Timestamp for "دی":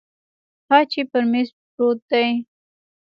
2.09-2.29